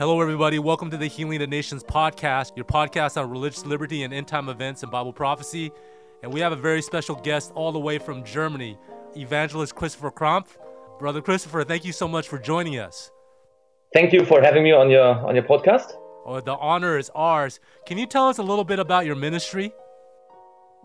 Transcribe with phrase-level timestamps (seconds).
[0.00, 0.58] Hello, everybody.
[0.58, 4.48] Welcome to the Healing the Nations podcast, your podcast on religious liberty and end time
[4.48, 5.70] events and Bible prophecy.
[6.22, 8.78] And we have a very special guest all the way from Germany,
[9.14, 10.48] evangelist Christopher Kramp.
[10.98, 13.10] Brother Christopher, thank you so much for joining us.
[13.92, 15.92] Thank you for having me on your on your podcast.
[16.24, 17.60] Oh, the honor is ours.
[17.84, 19.70] Can you tell us a little bit about your ministry?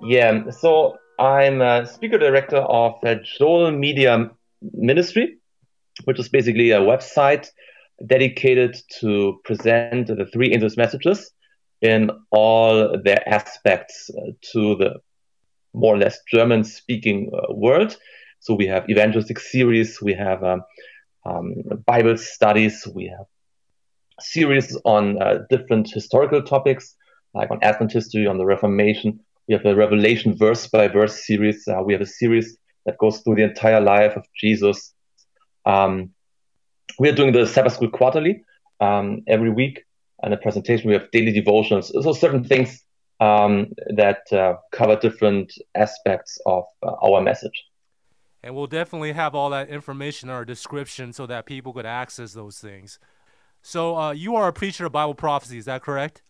[0.03, 4.29] Yeah, so I'm a speaker director of the Joel Media
[4.73, 5.37] Ministry,
[6.03, 7.47] which is basically a website
[8.05, 11.31] dedicated to present the three angels' messages
[11.81, 14.95] in all their aspects uh, to the
[15.73, 17.95] more or less German speaking uh, world.
[18.39, 20.61] So we have evangelistic series, we have um,
[21.25, 21.53] um,
[21.85, 23.25] Bible studies, we have
[24.19, 26.95] series on uh, different historical topics,
[27.33, 29.19] like on Advent history, on the Reformation.
[29.47, 31.67] We have a Revelation verse by verse series.
[31.67, 34.93] Uh, we have a series that goes through the entire life of Jesus.
[35.65, 36.11] Um,
[36.99, 38.43] we are doing the Sabbath School quarterly
[38.79, 39.83] um, every week,
[40.23, 40.87] and a presentation.
[40.87, 41.91] We have daily devotions.
[42.01, 42.83] So certain things
[43.19, 47.65] um, that uh, cover different aspects of uh, our message.
[48.43, 52.33] And we'll definitely have all that information in our description so that people could access
[52.33, 52.99] those things.
[53.63, 56.21] So uh, you are a preacher of Bible prophecy, is that correct?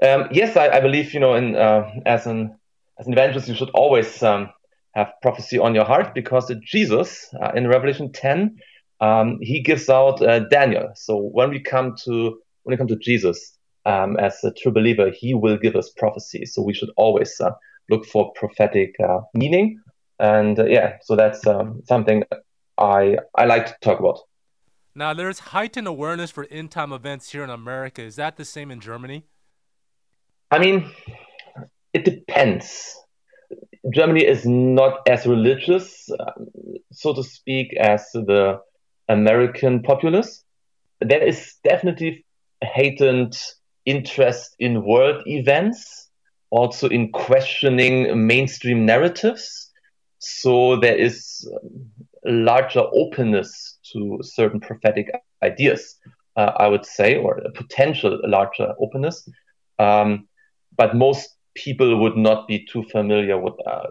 [0.00, 2.56] Um, yes, I, I, believe you know, in, uh, as an
[3.00, 4.50] as an evangelist, you should always um,
[4.94, 8.56] have prophecy on your heart because Jesus uh, in Revelation 10
[9.04, 10.88] um, he gives out uh, Daniel.
[10.94, 12.14] So when we come to
[12.62, 16.46] when we come to Jesus um, as a true believer, he will give us prophecy.
[16.46, 17.50] So we should always uh,
[17.90, 19.80] look for prophetic uh, meaning.
[20.18, 22.24] And uh, yeah, so that's um, something
[22.78, 24.20] I I like to talk about.
[24.96, 28.00] Now, there's heightened awareness for end time events here in America.
[28.02, 29.24] Is that the same in Germany?
[30.50, 30.90] I mean,
[31.92, 32.96] it depends.
[33.92, 36.46] Germany is not as religious, um,
[36.92, 38.60] so to speak, as the
[39.08, 40.44] American populace.
[41.00, 42.24] There is definitely
[42.62, 43.36] heightened
[43.84, 46.08] interest in world events,
[46.50, 49.70] also in questioning mainstream narratives.
[50.18, 51.46] So there is
[52.24, 55.10] larger openness to certain prophetic
[55.42, 55.96] ideas,
[56.36, 59.28] uh, I would say, or a potential larger openness.
[59.78, 60.28] Um,
[60.76, 63.88] but most people would not be too familiar with uh,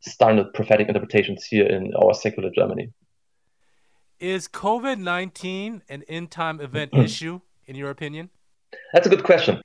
[0.00, 2.92] standard prophetic interpretations here in our secular Germany.
[4.20, 8.30] Is COVID 19 an end time event issue, in your opinion?
[8.92, 9.62] That's a good question.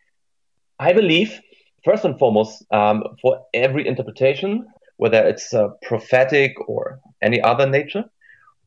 [0.78, 1.40] I believe,
[1.84, 8.06] first and foremost, um, for every interpretation, whether it's uh, prophetic or any other nature,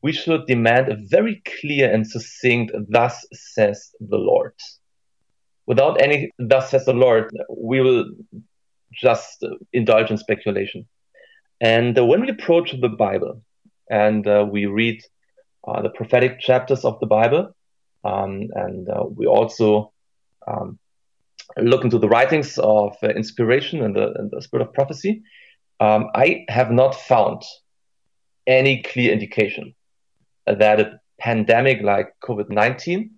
[0.01, 4.55] we should demand a very clear and succinct, thus says the Lord.
[5.67, 8.11] Without any, thus says the Lord, we will
[8.93, 10.85] just uh, indulge in speculation.
[11.61, 13.41] And uh, when we approach the Bible
[13.89, 15.01] and uh, we read
[15.67, 17.55] uh, the prophetic chapters of the Bible.
[18.03, 19.91] Um, and uh, we also
[20.47, 20.79] um,
[21.57, 25.23] look into the writings of uh, inspiration and the, and the, spirit of prophecy.
[25.79, 27.43] Um, I have not found
[28.45, 29.75] any clear indication
[30.45, 33.11] that a pandemic like COVID 19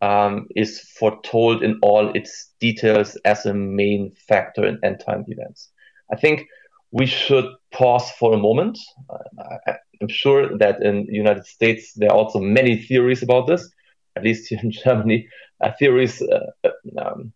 [0.00, 5.70] um, is foretold in all its details as a main factor in end time events.
[6.12, 6.46] I think
[6.92, 8.78] we should pause for a moment.
[9.10, 13.46] Uh, I, am sure that in the United States there are also many theories about
[13.46, 13.68] this.
[14.14, 15.26] At least here in Germany,
[15.60, 17.32] uh, theories uh, um,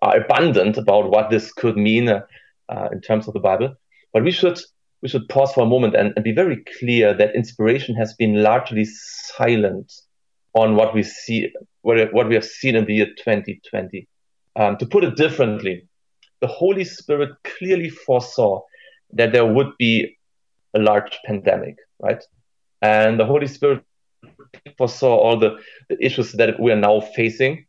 [0.00, 2.20] are abundant about what this could mean uh,
[2.68, 3.74] uh, in terms of the Bible.
[4.12, 4.60] But we should
[5.02, 8.42] we should pause for a moment and, and be very clear that inspiration has been
[8.42, 9.92] largely silent
[10.54, 11.52] on what we see,
[11.82, 14.08] what, what we have seen in the year 2020.
[14.56, 15.86] Um, to put it differently,
[16.40, 18.62] the Holy Spirit clearly foresaw
[19.14, 20.16] that there would be
[20.74, 22.22] a large pandemic, right?
[22.82, 23.82] And the Holy Spirit
[24.76, 25.58] foresaw all the,
[25.88, 27.66] the issues that we are now facing.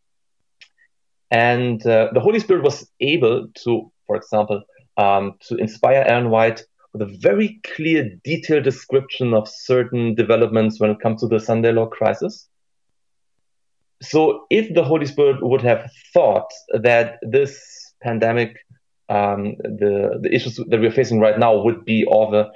[1.31, 4.63] And uh, the Holy Spirit was able to, for example,
[4.97, 6.63] um, to inspire Ellen White
[6.93, 11.71] with a very clear, detailed description of certain developments when it comes to the Sunday
[11.71, 12.47] law crisis.
[14.01, 17.59] So, if the Holy Spirit would have thought that this
[18.01, 18.57] pandemic
[19.09, 22.51] um, the the issues that we're facing right now would be of a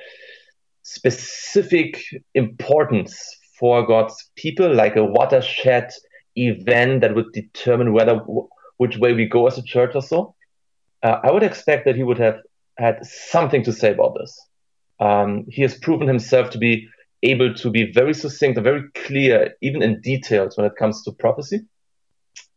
[0.83, 2.03] specific
[2.33, 5.91] importance for God's people, like a watershed
[6.35, 8.15] event that would determine whether
[8.77, 10.35] which way we go as a church or so.
[11.03, 12.39] Uh, I would expect that he would have
[12.77, 14.39] had something to say about this.
[14.99, 16.87] Um, he has proven himself to be
[17.23, 21.11] able to be very succinct and very clear, even in details when it comes to
[21.11, 21.61] prophecy.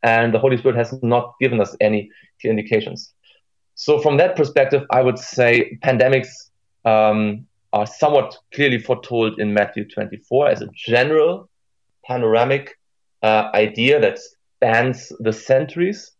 [0.02, 2.10] And the Holy Spirit has not given us any
[2.40, 3.12] clear indications.
[3.82, 6.28] So from that perspective, I would say pandemics
[6.84, 11.48] um, are somewhat clearly foretold in Matthew 24 as a general
[12.04, 12.78] panoramic
[13.24, 16.12] uh, idea that spans the centuries.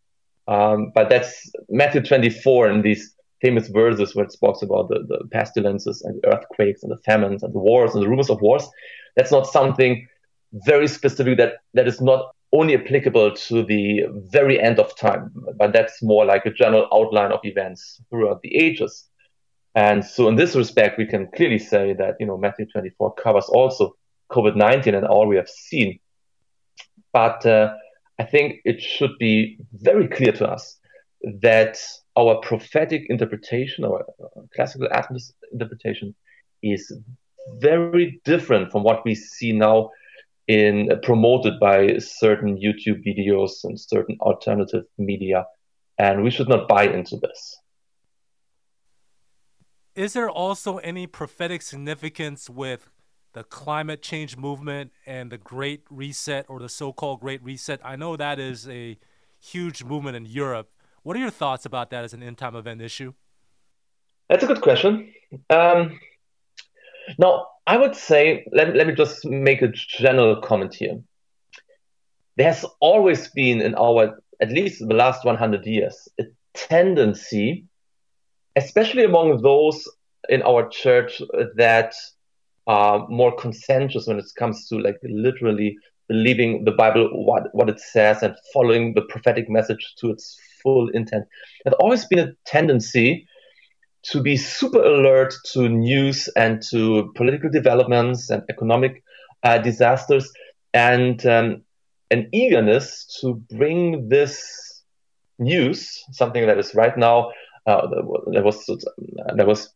[0.49, 5.29] Um, but that's Matthew 24 and these famous verses where it talks about the, the
[5.31, 8.69] pestilences and the earthquakes and the famines and the wars and the rumors of wars.
[9.15, 10.09] That's not something
[10.53, 15.73] very specific that, that is not only applicable to the very end of time, but
[15.73, 19.09] that's more like a general outline of events throughout the ages.
[19.75, 23.47] And so in this respect, we can clearly say that, you know, Matthew 24 covers
[23.47, 23.97] also
[24.31, 25.99] COVID-19 and all we have seen.
[27.13, 27.75] But uh,
[28.19, 30.79] I think it should be very clear to us
[31.41, 31.79] that
[32.19, 34.05] our prophetic interpretation, our
[34.55, 36.15] classical Adventist interpretation,
[36.63, 36.93] is
[37.59, 39.91] very different from what we see now
[40.49, 45.47] in uh, promoted by certain YouTube videos and certain alternative media,
[45.99, 47.59] and we should not buy into this.
[49.95, 52.89] Is there also any prophetic significance with
[53.35, 57.81] the climate change movement and the Great Reset or the so-called Great Reset?
[57.85, 58.99] I know that is a
[59.39, 60.71] huge movement in Europe.
[61.03, 63.13] What are your thoughts about that as an end-time event issue?
[64.29, 65.13] That's a good question.
[65.51, 65.99] Um,
[67.19, 71.01] now, I would say, let, let me just make a general comment here.
[72.37, 76.25] There's always been in our, at least the last 100 years, a
[76.55, 77.67] tendency,
[78.57, 79.89] especially among those
[80.29, 81.95] in our church uh, that
[82.67, 85.77] are more conscientious when it comes to like literally
[86.09, 90.89] believing the Bible, what, what it says, and following the prophetic message to its full
[90.91, 91.25] intent.
[91.65, 93.27] There's always been a tendency
[94.05, 99.03] to be super alert to news and to political developments and economic
[99.43, 100.31] uh, disasters
[100.75, 101.63] and um,
[102.11, 104.83] an eagerness to bring this
[105.39, 107.31] news, something that is right now
[107.67, 107.87] uh,
[108.33, 109.73] that was that was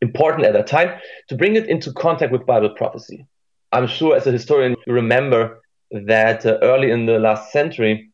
[0.00, 0.98] important at that time,
[1.28, 3.26] to bring it into contact with Bible prophecy.
[3.72, 5.60] I'm sure, as a historian, you remember
[5.90, 8.10] that uh, early in the last century,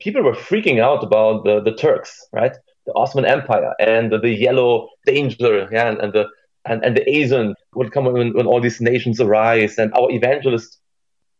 [0.00, 2.52] people were freaking out about the, the Turks, right?
[2.88, 6.24] The Ottoman Empire and the, the yellow danger, yeah, and, and the
[6.64, 10.78] and, and the Asian would come when, when all these nations arise, and our evangelists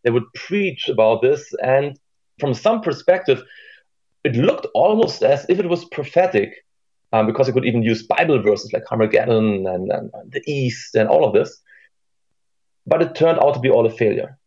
[0.04, 1.98] they would preach about this, and
[2.38, 3.42] from some perspective,
[4.24, 6.50] it looked almost as if it was prophetic,
[7.12, 10.94] um, because it could even use Bible verses like Armageddon and, and, and the East
[10.94, 11.60] and all of this.
[12.86, 14.38] But it turned out to be all a failure.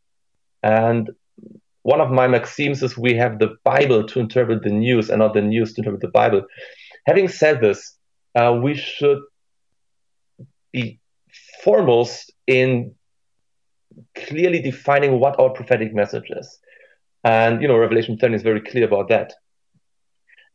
[0.63, 1.09] And
[1.83, 5.33] one of my maxims is we have the Bible to interpret the news and not
[5.33, 6.43] the news to interpret the Bible.
[7.05, 7.97] Having said this,
[8.35, 9.19] uh, we should
[10.71, 10.99] be
[11.63, 12.93] foremost in
[14.15, 16.59] clearly defining what our prophetic message is.
[17.23, 19.33] And, you know, Revelation 10 is very clear about that.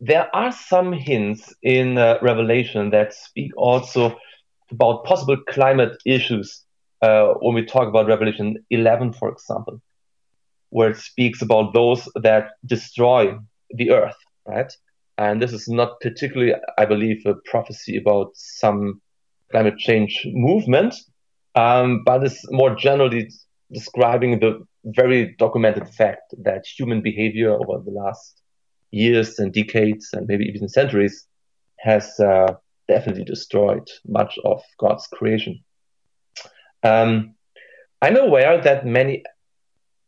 [0.01, 4.17] There are some hints in uh, Revelation that speak also
[4.71, 6.65] about possible climate issues
[7.03, 9.81] uh, when we talk about Revelation 11, for example,
[10.71, 13.37] where it speaks about those that destroy
[13.71, 14.17] the earth,
[14.47, 14.73] right?
[15.19, 19.01] And this is not particularly, I believe, a prophecy about some
[19.51, 20.95] climate change movement,
[21.55, 23.31] um, but it's more generally
[23.73, 28.43] describing the very documented fact that human behavior over the last
[28.91, 31.27] years and decades and maybe even centuries
[31.79, 32.55] has uh,
[32.89, 35.63] definitely destroyed much of God's creation.
[36.83, 37.35] Um,
[38.03, 39.25] I'm aware that many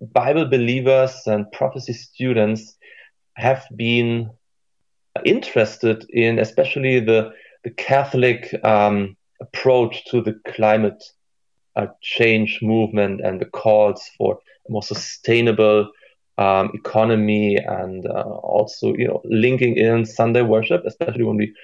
[0.01, 2.77] Bible believers and prophecy students
[3.35, 4.31] have been
[5.25, 7.33] interested in especially the,
[7.65, 11.03] the Catholic um, approach to the climate
[11.77, 15.91] uh, change movement and the calls for a more sustainable
[16.39, 21.55] um, economy and uh, also you know linking in Sunday worship, especially when we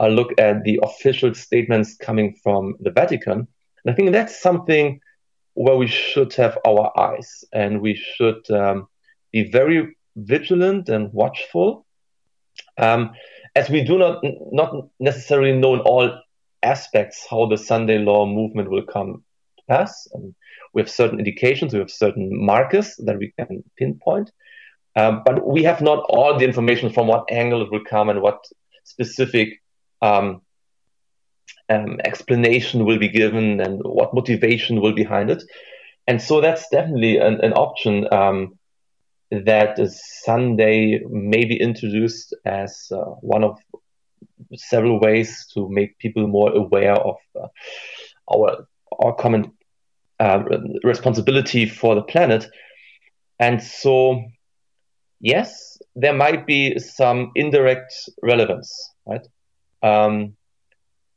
[0.00, 3.46] uh, look at the official statements coming from the Vatican.
[3.84, 5.00] And I think that's something
[5.54, 8.88] where we should have our eyes and we should um,
[9.32, 11.83] be very vigilant and watchful
[12.78, 13.12] um,
[13.54, 16.20] as we do not not necessarily know in all
[16.62, 19.22] aspects how the Sunday law movement will come
[19.58, 20.08] to pass.
[20.72, 24.32] We have certain indications, we have certain markers that we can pinpoint,
[24.96, 28.20] um, but we have not all the information from what angle it will come and
[28.20, 28.44] what
[28.84, 29.62] specific
[30.02, 30.42] um,
[31.68, 35.42] um, explanation will be given and what motivation will be behind it.
[36.06, 38.06] And so that's definitely an, an option
[39.44, 39.78] that
[40.24, 43.58] Sunday may be introduced as uh, one of
[44.54, 47.48] several ways to make people more aware of uh,
[48.32, 48.66] our
[49.02, 49.52] our common
[50.20, 50.42] uh,
[50.84, 52.46] responsibility for the planet.
[53.40, 54.22] And so,
[55.20, 58.70] yes, there might be some indirect relevance,
[59.06, 59.26] right?
[59.82, 60.36] Um,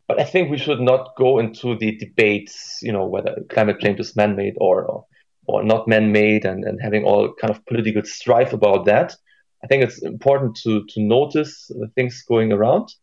[0.08, 4.00] but I think we should not go into the debates, you know, whether climate change
[4.00, 5.06] is man-made or, or
[5.48, 9.16] or not man-made and, and having all kind of political strife about that.
[9.64, 12.94] I think it's important to to notice the things going around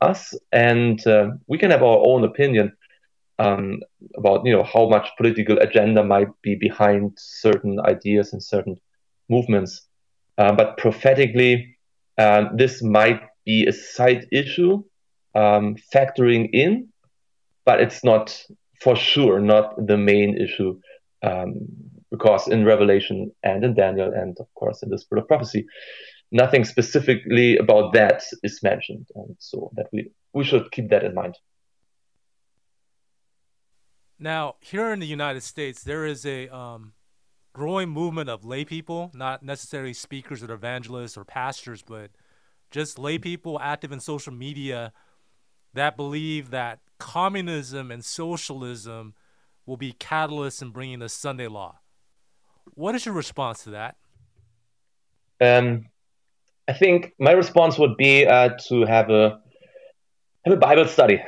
[0.00, 2.72] us, and uh, we can have our own opinion
[3.38, 3.80] um,
[4.16, 8.76] about you know how much political agenda might be behind certain ideas and certain
[9.28, 9.82] movements.
[10.38, 11.76] Uh, but prophetically,
[12.18, 14.84] um, this might be a side issue
[15.34, 16.88] um, factoring in,
[17.64, 18.44] but it's not
[18.80, 20.78] for sure not the main issue
[21.22, 21.54] um,
[22.10, 25.66] because in Revelation and in Daniel and of course in the Spirit of Prophecy,
[26.30, 31.14] nothing specifically about that is mentioned, and so that we we should keep that in
[31.14, 31.36] mind.
[34.18, 36.94] Now, here in the United States, there is a um,
[37.52, 42.10] growing movement of lay people, not necessarily speakers or evangelists or pastors, but
[42.70, 44.92] just lay people active in social media
[45.74, 49.14] that believe that communism and socialism
[49.66, 51.78] will be catalysts in bringing the Sunday law.
[52.74, 53.96] What is your response to that?
[55.40, 55.86] Um,
[56.68, 59.40] I think my response would be uh, to have a
[60.44, 61.20] have a Bible study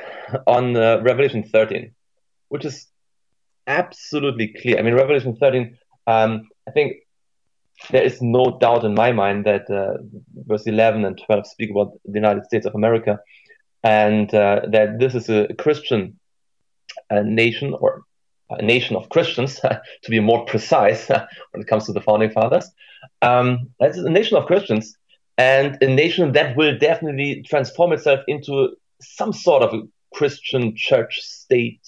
[0.47, 1.93] on uh, Revelation 13,
[2.47, 2.87] which is
[3.67, 4.79] absolutely clear.
[4.79, 5.77] I mean, Revelation 13
[6.09, 6.97] um, I think
[7.91, 9.97] there is no doubt in my mind that uh,
[10.47, 13.19] verse 11 and 12 speak about the United States of America
[13.83, 16.19] and uh, that this is a Christian
[17.11, 18.01] uh, nation or
[18.49, 19.59] a nation of Christians,
[20.03, 21.07] to be more precise
[21.51, 22.69] when it comes to the founding fathers.
[23.21, 24.95] Um, it's a nation of Christians
[25.37, 31.21] and a nation that will definitely transform itself into some sort of a Christian church
[31.21, 31.87] state,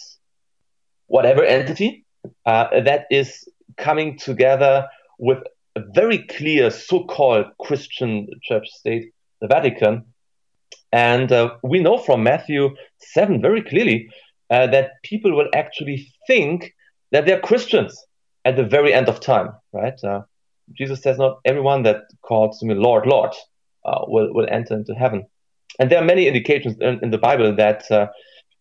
[1.08, 2.06] whatever entity
[2.46, 3.46] uh, that is
[3.78, 4.88] coming together
[5.20, 5.40] with
[5.76, 10.06] a very clear so-called Christian church state, the Vatican.
[10.94, 14.10] And uh, we know from Matthew 7 very clearly
[14.52, 16.74] uh, that people will actually think
[17.12, 17.98] that they're Christians
[18.46, 19.98] at the very end of time, right?
[20.04, 20.22] Uh,
[20.78, 23.32] Jesus says, Not everyone that calls me Lord, Lord
[23.86, 25.26] uh, will, will enter into heaven.
[25.80, 28.08] And there are many indications in, in the Bible that uh,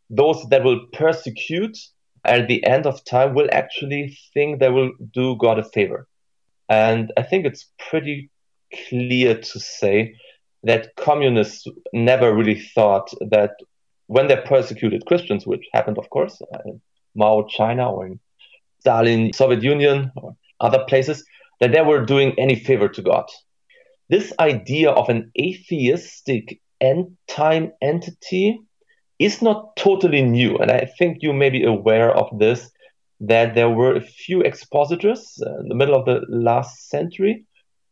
[0.09, 1.77] those that will persecute
[2.25, 6.07] at the end of time will actually think they will do God a favor.
[6.69, 8.31] And I think it's pretty
[8.89, 10.15] clear to say
[10.63, 13.53] that communists never really thought that
[14.11, 16.81] when they persecuted Christians, which happened, of course, in
[17.15, 18.19] Mao, China, or in
[18.81, 21.25] Stalin, Soviet Union, or other places,
[21.61, 23.27] that they were doing any favor to God.
[24.09, 28.59] This idea of an atheistic end time entity
[29.21, 30.59] is not totally new.
[30.59, 32.69] And I think you may be aware of this
[33.21, 37.45] that there were a few expositors in the middle of the last century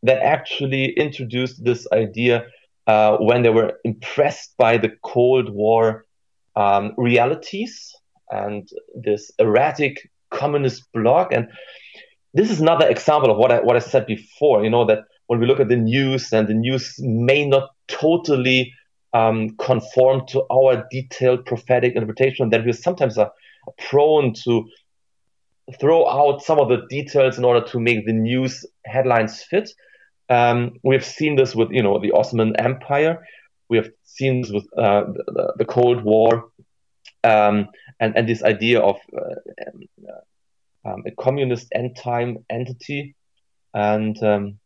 [0.03, 2.45] that actually introduced this idea
[2.87, 6.03] uh, when they were impressed by the Cold War
[6.59, 7.95] um, realities
[8.29, 11.31] and this erratic communist bloc.
[11.31, 11.47] And
[12.33, 15.39] this is another example of what I, what I said before, you know, that when
[15.39, 18.73] we look at the news and the news may not totally
[19.13, 23.31] um, conform to our detailed prophetic interpretation, that we sometimes are
[23.89, 24.67] prone to
[25.79, 29.69] throw out some of the details in order to make the news headlines fit.
[30.29, 33.25] Um, we've seen this with, you know, the Ottoman Empire.
[33.69, 36.49] We have seen this with uh, the, the, Cold War,
[37.23, 37.67] um,
[37.99, 39.35] and and this idea of uh,
[40.85, 43.15] um, a communist end time entity.
[43.73, 44.59] And um,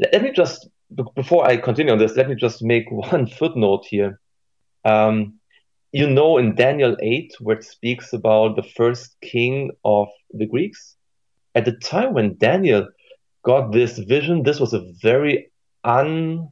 [0.00, 0.68] let, let me just
[1.14, 4.20] before I continue on this, let me just make one footnote here.
[4.84, 5.34] Um,
[5.92, 10.96] you know, in Daniel 8, where it speaks about the first king of the Greeks,
[11.54, 12.86] at the time when Daniel
[13.42, 15.50] got this vision, this was a very
[15.82, 16.48] un,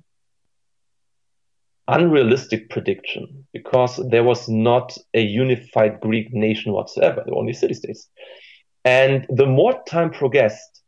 [1.88, 8.09] unrealistic prediction because there was not a unified Greek nation whatsoever, only city states.
[8.85, 10.83] And the more time progressed,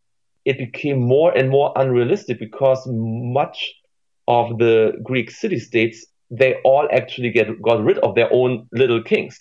[0.45, 3.73] it became more and more unrealistic because much
[4.29, 9.03] of the Greek city states they all actually get got rid of their own little
[9.03, 9.37] kings.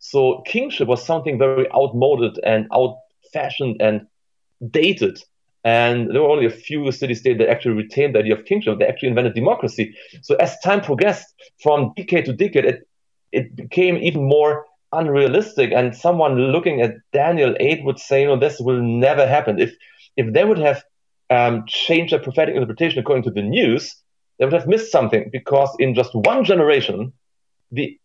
[0.00, 4.06] So kingship was something very outmoded and out-fashioned and
[4.70, 5.22] dated.
[5.64, 8.78] And there were only a few city states that actually retained the idea of kingship.
[8.78, 9.94] They actually invented democracy.
[10.22, 11.26] So as time progressed
[11.62, 12.88] from decade to decade, it
[13.32, 15.72] it became even more unrealistic.
[15.72, 19.58] And someone looking at Daniel 8 would say, no, this will never happen.
[19.58, 19.74] If
[20.16, 20.84] if they would have
[21.30, 23.96] um, changed their prophetic interpretation according to the news,
[24.38, 27.12] they would have missed something because in just one generation,
[27.72, 27.98] the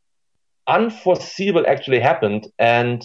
[0.68, 2.48] unforeseeable actually happened.
[2.58, 3.04] And,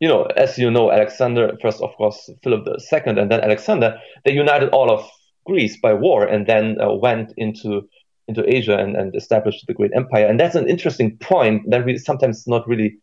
[0.00, 4.32] you know, as you know, Alexander, first, of course, Philip II, and then Alexander, they
[4.32, 5.08] united all of
[5.46, 7.88] Greece by war and then uh, went into
[8.28, 10.26] into Asia and, and established the great empire.
[10.26, 12.98] And that's an interesting point that we sometimes not really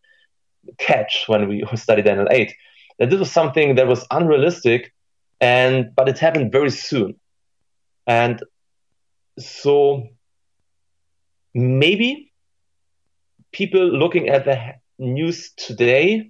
[0.77, 2.53] catch when we study Daniel 8
[2.99, 4.93] that this was something that was unrealistic,
[5.41, 7.15] and but it happened very soon,
[8.05, 8.43] and
[9.39, 10.07] so
[11.53, 12.31] maybe
[13.51, 14.57] people looking at the
[14.99, 16.29] news today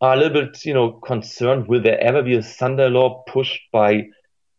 [0.00, 1.68] are a little bit, you know, concerned.
[1.68, 4.08] Will there ever be a Sunday law pushed by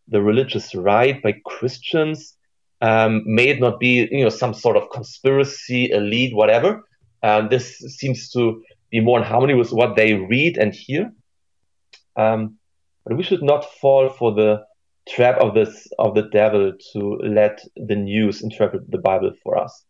[0.08, 2.36] the religious right, by Christians?
[2.82, 6.84] Um, may it not be, you know, some sort of conspiracy, elite, whatever?
[7.24, 11.12] Um, this seems to be more in harmony with what they read and hear.
[12.16, 12.58] Um,
[13.06, 14.64] but we should not fall for the
[15.08, 19.84] trap of this of the devil to let the news interpret the Bible for us.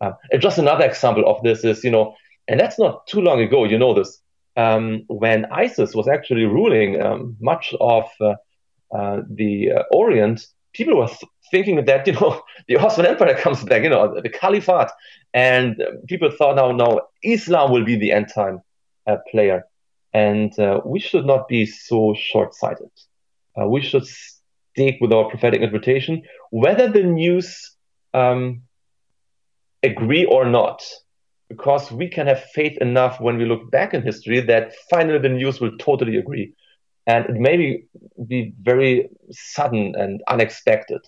[0.00, 2.14] Um, and just another example of this is, you know,
[2.48, 3.64] and that's not too long ago.
[3.64, 4.20] You know this
[4.56, 8.34] um, when ISIS was actually ruling um, much of uh,
[8.92, 10.46] uh, the uh, Orient.
[10.72, 14.28] People were th- thinking that you know the Ottoman Empire comes back, you know, the
[14.28, 14.90] Caliphate,
[15.32, 18.60] and people thought now, now Islam will be the end time
[19.06, 19.64] uh, player,
[20.12, 22.90] and uh, we should not be so short-sighted.
[23.60, 27.76] Uh, we should stick with our prophetic interpretation, whether the news
[28.14, 28.62] um,
[29.82, 30.82] agree or not,
[31.50, 35.28] because we can have faith enough when we look back in history that finally the
[35.28, 36.54] news will totally agree.
[37.06, 37.82] And it may
[38.28, 41.00] be, very sudden and unexpected.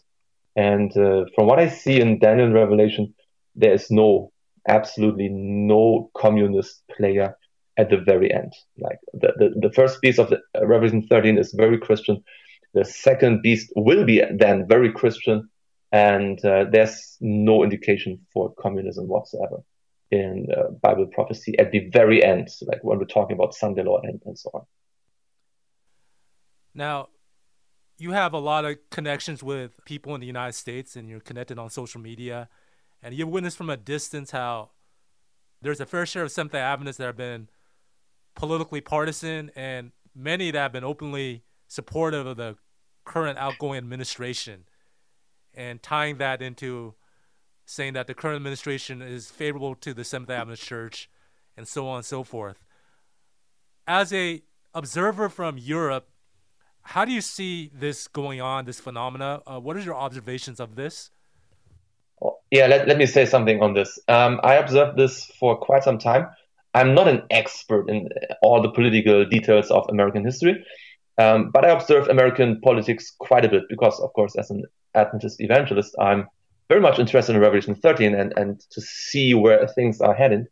[0.57, 3.15] And uh, from what I see in Daniel Revelation,
[3.55, 4.33] there is no,
[4.67, 7.37] absolutely no communist player
[7.77, 8.53] at the very end.
[8.79, 12.23] Like the, the, the first piece of the uh, Revelation 13 is very Christian.
[12.75, 15.49] The second beast will be then very Christian,
[15.93, 19.63] and uh, there's no indication for communism whatsoever
[20.12, 24.00] in uh, Bible prophecy at the very end, like when we're talking about Sunday law
[24.02, 24.62] and, and so on.
[26.75, 27.09] Now,
[27.99, 31.59] you have a lot of connections with people in the United States, and you're connected
[31.59, 32.49] on social media,
[33.02, 34.71] and you've witnessed from a distance how
[35.61, 37.49] there's a fair share of Seventh Day Adventists that have been
[38.35, 42.57] politically partisan, and many that have been openly supportive of the
[43.04, 44.64] current outgoing administration
[45.55, 46.94] and tying that into
[47.64, 51.09] saying that the current administration is favorable to the Seventh Adventist Church
[51.57, 52.64] and so on and so forth.
[53.87, 54.42] As a
[54.75, 56.09] observer from Europe,
[56.83, 59.40] how do you see this going on, this phenomena?
[59.46, 61.11] Uh, what are your observations of this?
[62.51, 63.98] Yeah, let, let me say something on this.
[64.09, 66.29] Um, I observed this for quite some time.
[66.75, 68.09] I'm not an expert in
[68.42, 70.64] all the political details of American history,
[71.18, 75.40] um, but I observe American politics quite a bit because, of course, as an Adventist
[75.40, 76.29] evangelist, I'm
[76.73, 80.47] very much interested in Revelation 13 and, and to see where things are heading.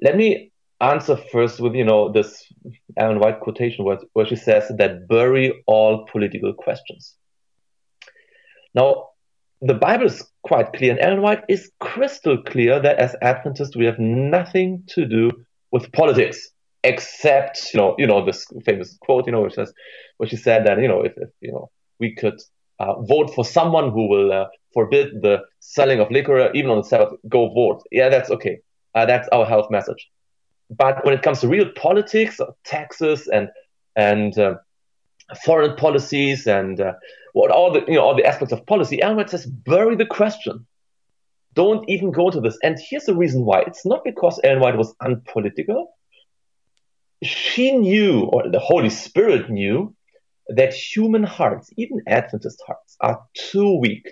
[0.00, 2.50] Let me answer first with, you know, this
[2.96, 7.14] Ellen White quotation where, where she says that bury all political questions.
[8.74, 9.08] Now,
[9.60, 13.84] the Bible is quite clear, and Ellen White is crystal clear that as Adventists we
[13.84, 15.30] have nothing to do
[15.72, 16.48] with politics
[16.84, 19.72] except you know you know this famous quote you know which says
[20.18, 22.40] which she said that you know if, if you know we could
[22.80, 26.84] uh, vote for someone who will uh, forbid the selling of liquor even on the
[26.84, 27.82] Sabbath go vote.
[27.90, 28.60] Yeah that's okay.
[28.94, 30.08] Uh, that's our health message.
[30.70, 33.48] But when it comes to real politics taxes and
[33.96, 34.54] and uh,
[35.44, 36.92] foreign policies and uh,
[37.32, 40.66] what all the you know all the aspects of policy White says bury the question.
[41.54, 42.56] Don't even go to this.
[42.62, 43.62] And here's the reason why.
[43.66, 45.88] It's not because Ellen White was unpolitical.
[47.22, 49.92] She knew, or the Holy Spirit knew,
[50.48, 54.10] that human hearts, even Adventist hearts, are too weak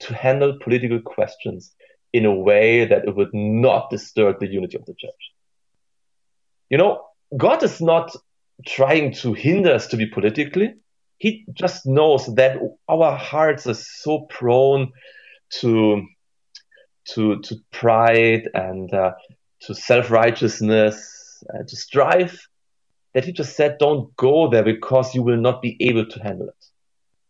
[0.00, 1.74] to handle political questions
[2.12, 5.32] in a way that it would not disturb the unity of the church.
[6.70, 7.04] You know,
[7.36, 8.14] God is not
[8.66, 10.74] trying to hinder us to be politically.
[11.18, 14.92] He just knows that our hearts are so prone
[15.60, 16.06] to
[17.10, 19.12] to to pride and uh,
[19.62, 22.38] to self righteousness uh, to strive,
[23.14, 26.64] he just said, don't go there because you will not be able to handle it.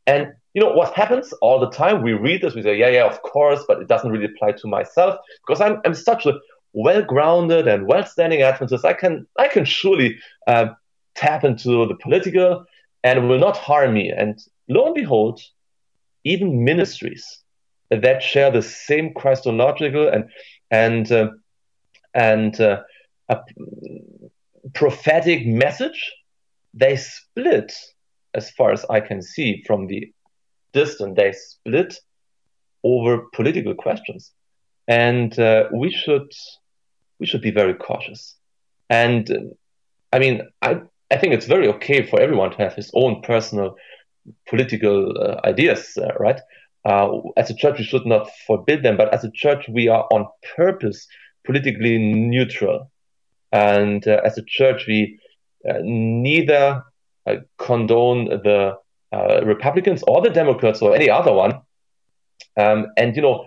[0.06, 2.02] And you know what happens all the time?
[2.02, 4.68] We read this, we say, yeah, yeah, of course, but it doesn't really apply to
[4.68, 6.34] myself because I'm, I'm such a
[6.72, 8.84] well-grounded and well-standing Adventist.
[8.84, 10.68] I can, I can surely uh,
[11.14, 12.64] tap into the political
[13.04, 14.10] and will not harm me.
[14.10, 14.38] And
[14.68, 15.40] lo and behold,
[16.24, 17.40] even ministries
[17.90, 20.28] that share the same Christological and
[20.70, 21.30] and uh,
[22.14, 22.82] and uh,
[24.74, 26.12] prophetic message,
[26.74, 27.72] they split,
[28.34, 30.12] as far as I can see from the
[30.72, 31.98] distance, they split
[32.84, 34.32] over political questions.
[34.88, 36.30] And uh, we should
[37.18, 38.36] we should be very cautious.
[38.88, 39.40] And uh,
[40.12, 43.76] I mean, I I think it's very okay for everyone to have his own personal
[44.48, 46.40] political uh, ideas, uh, right?
[46.84, 50.06] Uh, as a church, we should not forbid them, but as a church, we are
[50.12, 51.06] on purpose
[51.44, 52.90] politically neutral
[53.52, 55.18] And uh, as a church, we
[55.68, 56.84] uh, neither
[57.26, 58.76] uh, condone the
[59.12, 61.60] uh, Republicans or the Democrats or any other one.
[62.56, 63.46] Um, and you know,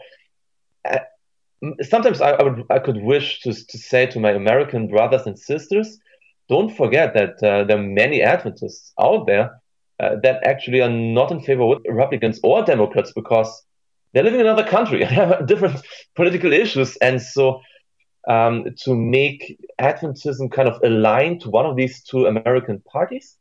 [1.82, 5.38] sometimes I, I, would I could wish to to say to my American brothers and
[5.38, 5.98] sisters,
[6.50, 9.62] don't forget that uh, there are many Adventists out there
[10.00, 13.64] uh, that actually are not in favor with Republicans or Democrats because
[14.14, 15.82] they're living in another country and have different
[16.16, 17.62] political issues, and so
[18.28, 23.38] um, to make Adventism kind of align to one of these two American parties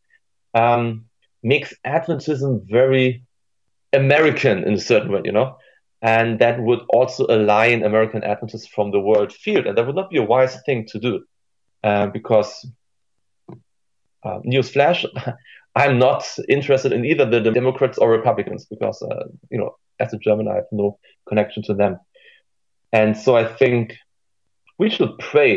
[0.55, 1.05] um,
[1.42, 3.25] makes Adventism very
[3.92, 5.57] American in a certain way, you know?
[6.01, 10.11] And that would also align American Adventists from the world field, and that would not
[10.11, 11.25] be a wise thing to do,
[11.85, 12.66] uh, because
[14.25, 15.07] uh, newsflash,
[15.77, 20.18] I'm not interested in either the, Democrats or Republicans, because uh, you know, as a
[20.18, 22.01] German, I have no connection to them,
[22.92, 23.95] and so I think
[24.83, 25.53] we should pray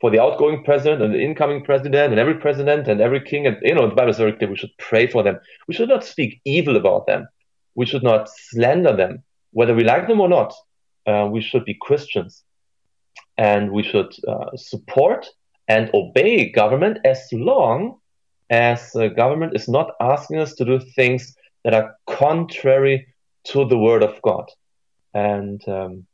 [0.00, 3.56] for the outgoing president and the incoming president and every president and every king, and
[3.62, 4.50] you know, the Bible is very clear.
[4.50, 5.36] We should pray for them.
[5.66, 7.28] We should not speak evil about them.
[7.74, 9.14] We should not slander them
[9.52, 10.54] whether we like them or not,
[11.06, 12.44] uh, we should be Christians
[13.36, 15.26] and we should uh, support
[15.68, 17.98] and obey government as long
[18.50, 23.06] as government is not asking us to do things that are contrary
[23.44, 24.46] to the word of God.
[25.14, 26.06] And um,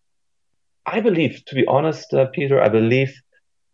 [0.86, 3.14] I believe, to be honest, uh, Peter, I believe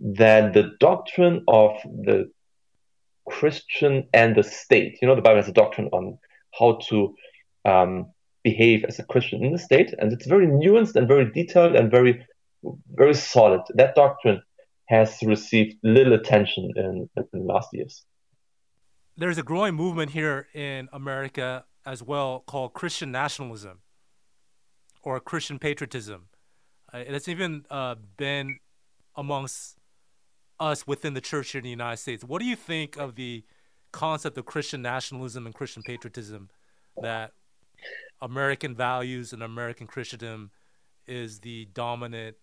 [0.01, 2.31] that the doctrine of the
[3.29, 6.19] Christian and the state, you know, the Bible has a doctrine on
[6.59, 7.15] how to
[7.65, 11.75] um, behave as a Christian in the state, and it's very nuanced and very detailed
[11.75, 12.25] and very,
[12.93, 13.61] very solid.
[13.75, 14.43] That doctrine
[14.87, 18.05] has received little attention in, in the last years.
[19.17, 23.81] There's a growing movement here in America as well called Christian nationalism
[25.03, 26.30] or Christian patriotism.
[26.93, 28.59] It's even uh, been
[29.17, 29.77] amongst
[30.59, 32.25] us within the church here in the United States.
[32.25, 33.45] What do you think of the
[33.93, 36.49] concept of Christian nationalism and Christian patriotism
[37.01, 37.33] that
[38.21, 40.51] American values and American Christendom
[41.07, 42.37] is the dominant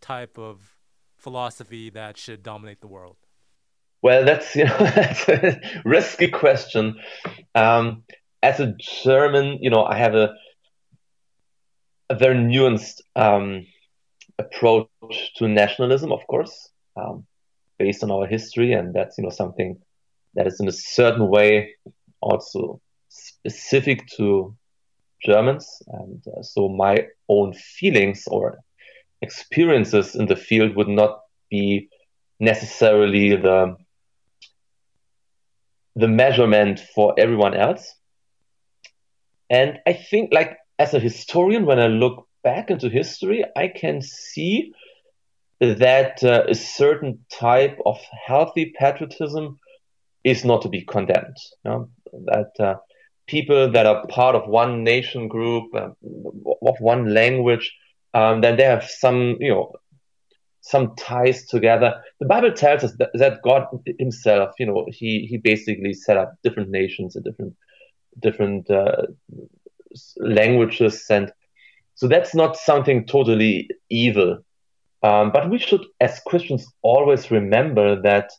[0.00, 0.76] type of
[1.16, 3.16] philosophy that should dominate the world?
[4.02, 6.96] Well, that's you know that's a risky question.
[7.54, 8.04] Um,
[8.42, 10.34] as a German, you know, I have a
[12.10, 13.66] a very nuanced um,
[14.38, 17.26] approach to nationalism, of course, um,
[17.78, 19.78] based on our history, and that's you know something
[20.34, 21.74] that is in a certain way
[22.20, 24.56] also specific to
[25.24, 25.82] Germans.
[25.88, 28.58] And uh, so my own feelings or
[29.20, 31.88] experiences in the field would not be
[32.40, 33.76] necessarily the
[35.94, 37.94] the measurement for everyone else.
[39.50, 44.02] And I think, like as a historian, when I look back into history, I can
[44.02, 44.72] see
[45.60, 49.58] that uh, a certain type of healthy patriotism
[50.24, 51.36] is not to be condemned.
[51.64, 51.88] You know?
[52.24, 52.74] That uh,
[53.26, 55.90] people that are part of one nation group, uh,
[56.62, 57.72] of one language,
[58.14, 59.72] um, then they have some, you know,
[60.60, 62.02] some ties together.
[62.20, 63.66] The Bible tells us that, that, God
[63.98, 67.54] Himself, you know, He He basically set up different nations and different
[68.20, 69.06] different uh,
[70.18, 71.32] languages, and
[71.94, 74.38] so that's not something totally evil.
[75.02, 78.30] Um, but we should, as Christians, always remember that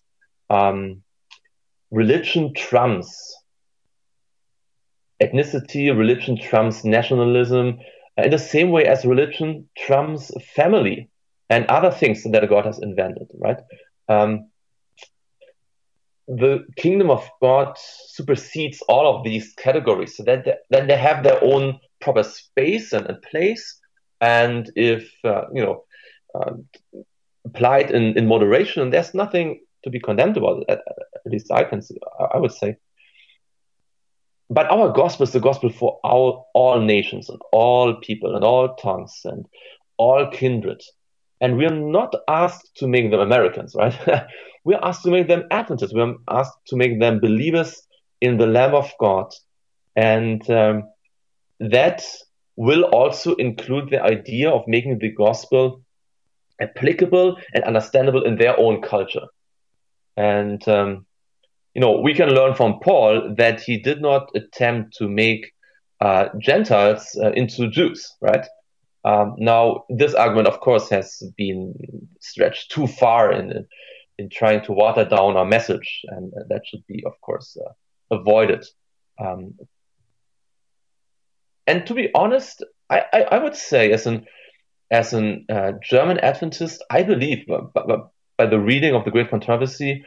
[0.50, 1.02] um,
[1.92, 3.36] religion trumps
[5.22, 7.80] ethnicity, religion trumps nationalism,
[8.18, 11.10] in the same way as religion trumps family
[11.50, 13.58] and other things that God has invented, right?
[14.10, 14.50] Um,
[16.28, 21.44] the kingdom of God supersedes all of these categories, so that then they have their
[21.44, 23.80] own proper space and, and place.
[24.22, 25.84] And if uh, you know
[26.36, 26.54] uh,
[27.46, 30.64] applied in, in moderation, and there's nothing to be condemned about.
[30.70, 30.82] At,
[31.26, 31.82] at least I can,
[32.34, 32.78] I would say
[34.54, 38.76] but our gospel is the gospel for all, all nations and all people and all
[38.76, 39.48] tongues and
[39.98, 40.82] all kindred.
[41.42, 43.96] And we're not asked to make them Americans, right?
[44.64, 45.94] we're asked to make them Adventists.
[45.94, 47.82] We're asked to make them believers
[48.22, 49.34] in the Lamb of God.
[49.96, 50.84] And um,
[51.72, 52.04] that
[52.56, 55.82] will also include the idea of making the gospel
[56.62, 59.28] applicable and understandable in their own culture.
[60.16, 61.06] And um,
[61.74, 65.52] you know, we can learn from Paul that he did not attempt to make
[66.02, 68.46] uh, Gentiles uh, into Jews, right?
[69.06, 71.74] Um, now, this argument, of course, has been
[72.20, 73.66] stretched too far in
[74.20, 78.64] in trying to water down our message, and that should be, of course, uh, avoided.
[79.20, 79.56] Um,
[81.68, 84.26] and to be honest, I, I, I, would say, as an
[84.92, 89.30] as an uh, German Adventist, I believe, but, but, by the reading of the Great
[89.30, 90.04] Controversy,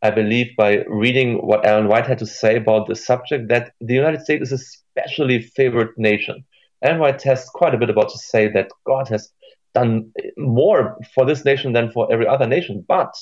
[0.00, 3.94] I believe by reading what Ellen White had to say about the subject, that the
[3.94, 6.44] United States is a specially favored nation.
[6.82, 9.28] Ellen White has quite a bit about to say that God has
[9.74, 12.84] done more for this nation than for every other nation.
[12.86, 13.12] But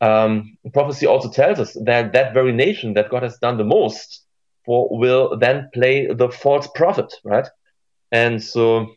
[0.00, 4.23] um, prophecy also tells us that that very nation that God has done the most
[4.64, 7.46] for will then play the false prophet, right?
[8.10, 8.94] And so,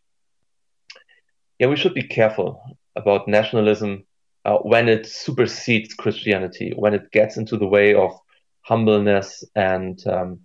[1.60, 2.62] yeah, we should be careful
[2.96, 4.06] about nationalism
[4.46, 8.12] uh, when it supersedes Christianity, when it gets into the way of
[8.62, 10.40] humbleness and um,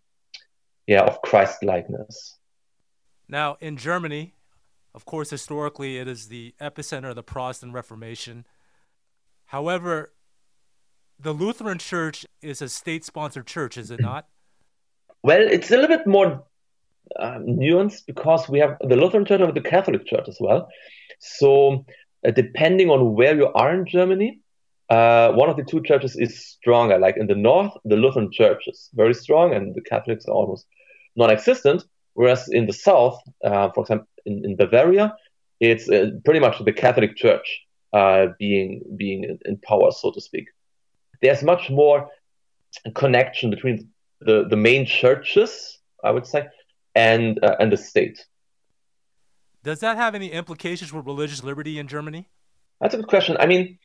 [0.87, 2.39] yeah, of Christ likeness.
[3.29, 4.35] Now, in Germany,
[4.95, 8.45] of course, historically, it is the epicenter of the Protestant Reformation.
[9.47, 10.13] However,
[11.19, 14.29] the Lutheran Church is a state sponsored church, is it not?
[15.23, 16.45] Well, it's a little bit more
[17.19, 20.69] uh, nuanced because we have the Lutheran Church and the Catholic Church as well.
[21.21, 21.85] So,
[22.27, 24.41] uh, depending on where you are in Germany,
[24.91, 26.99] uh, one of the two churches is stronger.
[26.99, 30.67] Like in the north, the Lutheran Church is very strong, and the Catholics are almost
[31.17, 31.85] non-existent.
[32.15, 35.15] Whereas in the south, uh, for example, in, in Bavaria,
[35.61, 37.61] it's uh, pretty much the Catholic Church
[37.93, 40.47] uh, being being in, power, so to speak.
[41.21, 42.09] There's much more
[42.95, 43.89] connection between
[44.25, 46.47] the, the main churches, I would say,
[46.95, 48.25] and uh, and the state.
[49.63, 52.29] Does that have any implications for religious liberty in Germany?
[52.81, 53.37] That's a good question.
[53.39, 53.79] I mean,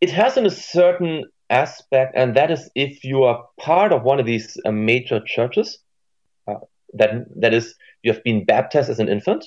[0.00, 4.20] it has in a certain aspect, and that is if you are part of one
[4.20, 5.78] of these uh, major churches,
[6.46, 6.54] uh,
[6.94, 9.44] that that is you have been baptized as an infant,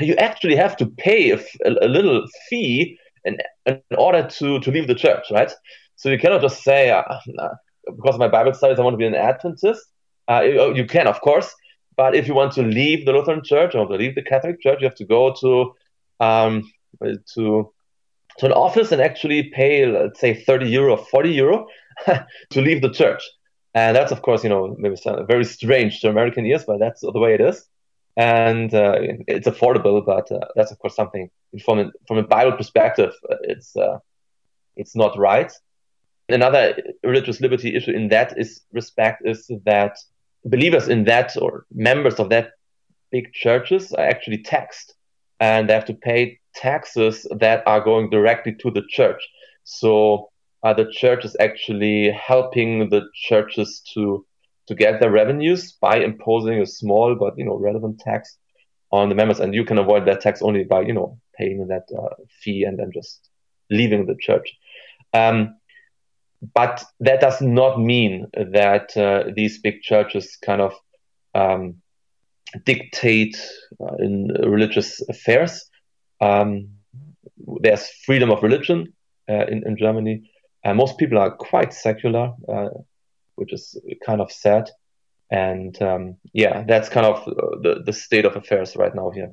[0.00, 4.86] you actually have to pay a, a, little fee in, in order to, to leave
[4.86, 5.52] the church, right?
[5.96, 7.02] So you cannot just say, uh,
[7.86, 9.82] because of my Bible studies, I want to be an Adventist.
[10.28, 11.54] Uh, you, you, can, of course,
[11.96, 14.78] but if you want to leave the Lutheran Church or to leave the Catholic Church,
[14.80, 15.72] you have to go to
[16.18, 16.62] um,
[17.34, 17.72] to
[18.38, 21.66] to an office and actually pay, let's say, 30 euro or 40 euro
[22.06, 23.22] to leave the church.
[23.74, 24.96] And that's, of course, you know, maybe
[25.26, 27.66] very strange to American ears, but that's the way it is.
[28.16, 28.96] And uh,
[29.28, 31.30] it's affordable, but uh, that's, of course, something
[31.64, 33.98] from a, from a Bible perspective, uh, it's uh,
[34.76, 35.52] it's not right.
[36.28, 39.96] Another religious liberty issue in that is respect is that
[40.44, 42.50] believers in that or members of that
[43.12, 44.94] big churches are actually taxed,
[45.38, 49.22] and they have to pay taxes that are going directly to the church.
[49.64, 50.30] So
[50.62, 54.26] uh, the church is actually helping the churches to
[54.68, 58.36] to get their revenues by imposing a small but you know relevant tax
[58.90, 61.86] on the members, and you can avoid that tax only by you know paying that
[61.96, 63.28] uh, fee and then just
[63.70, 64.48] leaving the church.
[65.12, 65.56] Um,
[66.54, 70.74] but that does not mean that uh, these big churches kind of
[71.34, 71.76] um,
[72.64, 73.36] dictate
[73.80, 75.68] uh, in religious affairs.
[76.20, 76.68] Um,
[77.60, 78.92] there's freedom of religion
[79.28, 80.30] uh, in, in Germany,
[80.66, 82.68] uh, most people are quite secular, uh,
[83.36, 84.68] which is kind of sad.
[85.30, 89.32] And um, yeah, that's kind of uh, the, the state of affairs right now here.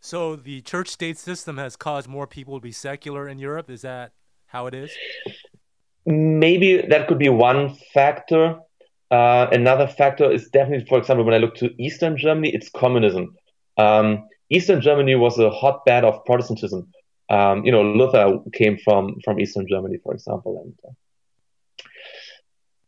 [0.00, 3.70] So the church state system has caused more people to be secular in Europe.
[3.70, 4.12] Is that
[4.46, 4.90] how it is?
[6.06, 8.58] Maybe that could be one factor.
[9.10, 13.36] Uh, another factor is definitely, for example, when I look to Eastern Germany, it's communism.
[13.76, 16.88] Um, Eastern Germany was a hotbed of Protestantism
[17.30, 20.92] um, you know, Luther came from from Eastern Germany, for example, and uh,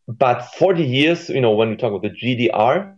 [0.09, 2.97] but 40 years, you know, when we talk about the GDR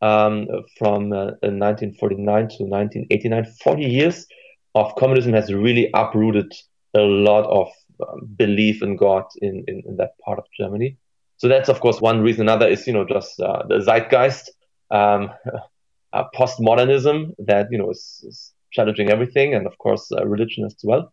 [0.00, 0.48] um,
[0.78, 4.26] from uh, 1949 to 1989, 40 years
[4.74, 6.50] of communism has really uprooted
[6.94, 7.68] a lot of
[8.00, 10.96] um, belief in God in, in, in, that part of Germany.
[11.38, 12.42] So that's, of course, one reason.
[12.42, 14.50] Another is, you know, just uh, the zeitgeist,
[14.90, 15.30] um,
[16.12, 20.76] uh, postmodernism that, you know, is, is challenging everything, and of course, uh, religion as
[20.82, 21.12] well.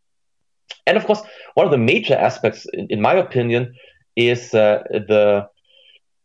[0.86, 1.22] And of course,
[1.56, 3.74] one of the major aspects, in, in my opinion,
[4.16, 5.48] is uh, the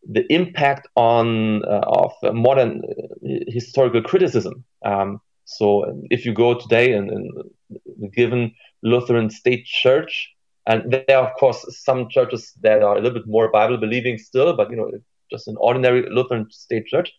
[0.08, 4.64] the impact on uh, of modern uh, historical criticism.
[4.84, 10.30] Um, so, if you go today in, in given Lutheran state church,
[10.68, 14.18] and there are of course some churches that are a little bit more Bible believing
[14.18, 14.90] still, but you know,
[15.30, 17.12] just an ordinary Lutheran state church.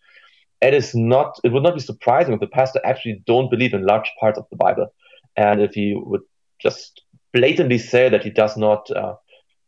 [0.62, 3.86] It is not it would not be surprising if the pastor actually don't believe in
[3.86, 4.86] large parts of the bible.
[5.36, 6.22] And if he would
[6.60, 9.14] just blatantly say that he does not uh,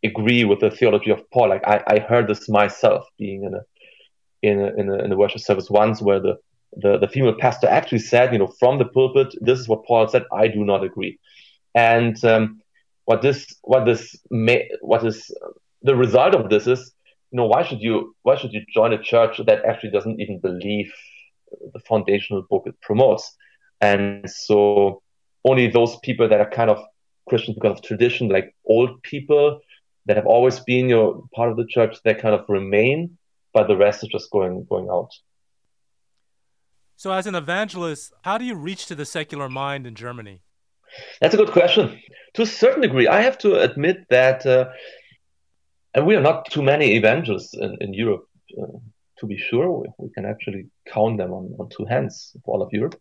[0.05, 3.61] agree with the theology of paul like I, I heard this myself being in a
[4.43, 6.37] in a, in a in a worship service once where the,
[6.77, 10.09] the the female pastor actually said you know from the pulpit this is what paul
[10.09, 10.25] said.
[10.33, 11.19] I do not agree.
[11.75, 12.62] And um,
[13.05, 15.31] what this what this may what is
[15.83, 16.93] the result of this is
[17.31, 20.39] you know why should you why should you join a church that actually doesn't even
[20.39, 20.93] believe
[21.73, 23.37] the foundational book it promotes
[23.81, 25.03] and so
[25.45, 26.79] only those people that are kind of
[27.29, 29.61] Christians because of tradition, like old people
[30.07, 33.19] that have always been your know, part of the church, they kind of remain,
[33.53, 35.11] but the rest is just going going out.
[36.97, 40.43] So, as an evangelist, how do you reach to the secular mind in Germany?
[41.21, 42.01] That's a good question.
[42.35, 44.67] To a certain degree, I have to admit that, uh,
[45.95, 48.27] and we are not too many evangelists in, in Europe,
[48.61, 48.79] uh,
[49.19, 49.71] to be sure.
[49.71, 53.01] We, we, can actually count them on, on two hands for all of Europe.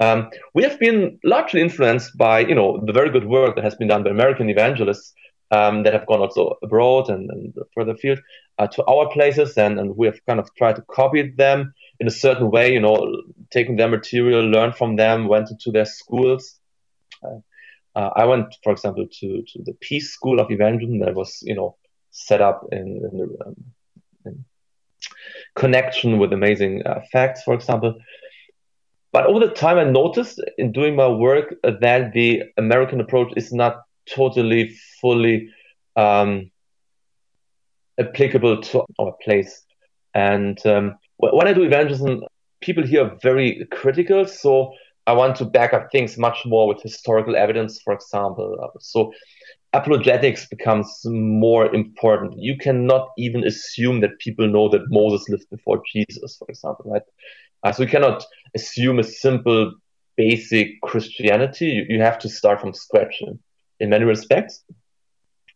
[0.00, 3.74] Um, we have been largely influenced by, you know, the very good work that has
[3.76, 5.12] been done by American evangelists
[5.52, 8.20] um, that have gone also abroad and, and further afield
[8.58, 12.06] uh, to our places, and, and we have kind of tried to copy them in
[12.06, 16.58] a certain way, you know, taking their material, learned from them, went into their schools.
[17.24, 21.38] Uh, uh, I went, for example, to, to the Peace School of Evangelism that was,
[21.42, 21.76] you know,
[22.10, 23.54] set up in, in, the, um,
[24.26, 24.44] in
[25.54, 27.98] connection with amazing uh, facts, for example.
[29.12, 33.52] But over the time, I noticed in doing my work that the American approach is
[33.52, 35.50] not totally, fully
[35.96, 36.50] um,
[37.98, 39.62] applicable to our place.
[40.14, 42.22] And um, when I do evangelism,
[42.62, 44.26] people here are very critical.
[44.26, 44.72] So
[45.06, 48.72] I want to back up things much more with historical evidence, for example.
[48.80, 49.12] So
[49.72, 52.38] apologetics becomes more important.
[52.38, 57.02] You cannot even assume that people know that Moses lived before Jesus, for example, right?
[57.64, 59.72] Uh, so you cannot assume a simple,
[60.16, 61.66] basic Christianity.
[61.66, 63.38] You, you have to start from scratch in,
[63.80, 64.62] in many respects.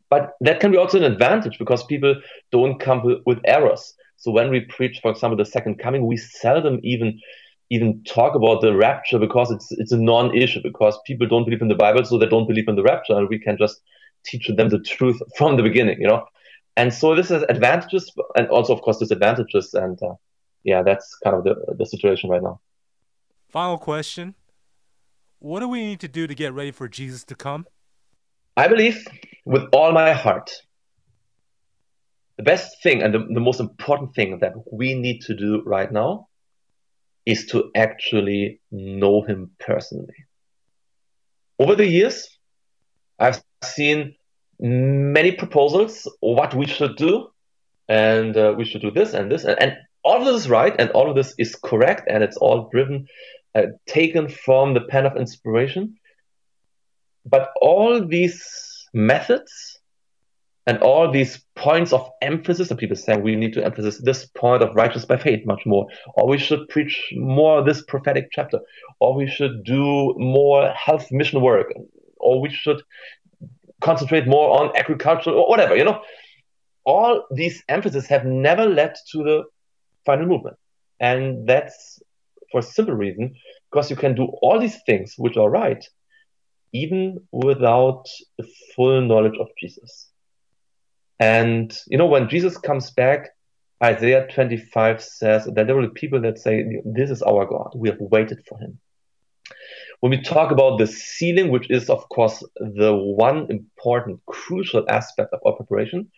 [0.09, 2.15] But that can be also an advantage because people
[2.53, 3.95] don't come with errors.
[4.17, 7.21] So when we preach, for example, the second coming, we seldom even
[7.71, 11.69] even talk about the rapture because it's it's a non-issue because people don't believe in
[11.69, 13.81] the Bible, so they don't believe in the rapture, and we can just
[14.25, 16.25] teach them the truth from the beginning, you know.
[16.77, 19.73] And so this has advantages and also, of course, disadvantages.
[19.75, 20.15] And uh,
[20.63, 22.61] yeah, that's kind of the the situation right now.
[23.49, 24.35] Final question:
[25.39, 27.67] What do we need to do to get ready for Jesus to come?
[28.57, 29.07] I believe
[29.45, 30.51] with all my heart
[32.37, 35.91] the best thing and the, the most important thing that we need to do right
[35.91, 36.29] now
[37.27, 40.15] is to actually know him personally.
[41.59, 42.29] Over the years,
[43.19, 44.15] I've seen
[44.61, 47.29] many proposals what we should do,
[47.89, 50.73] and uh, we should do this and this, and, and, all of this is right,
[50.79, 53.09] and all of this is correct, and it's all driven,
[53.57, 55.97] uh, taken from the pen of inspiration.
[57.25, 58.41] But all these
[58.95, 59.81] methods
[60.67, 64.63] and all these points of emphasis that people saying we need to emphasize this point
[64.63, 68.59] of righteous by faith much more, or we should preach more this prophetic chapter,
[68.99, 71.73] or we should do more health mission work,
[72.17, 72.83] or we should
[73.81, 76.03] concentrate more on agriculture or whatever, you know.
[76.85, 79.45] All these emphases have never led to the
[80.05, 80.57] final movement.
[80.99, 82.01] And that's
[82.51, 83.35] for a simple reason,
[83.71, 85.85] because you can do all these things which are right,
[86.73, 88.07] even without
[88.39, 90.09] the full knowledge of Jesus.
[91.19, 93.31] And you know, when Jesus comes back,
[93.83, 97.73] Isaiah 25 says that there will be people that say, This is our God.
[97.75, 98.79] We have waited for him.
[100.01, 105.33] When we talk about the sealing, which is, of course, the one important, crucial aspect
[105.33, 106.11] of our preparation,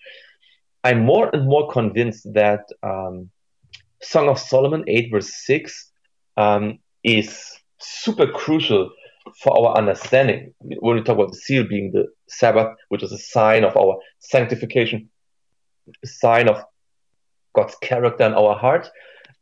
[0.85, 3.31] I'm more and more convinced that um,
[4.03, 5.91] Song of Solomon 8, verse 6,
[6.37, 8.91] um, is super crucial
[9.43, 10.55] for our understanding.
[10.61, 13.99] When we talk about the seal being the Sabbath, which is a sign of our
[14.19, 15.11] sanctification,
[16.03, 16.63] a sign of
[17.55, 18.89] God's character in our heart.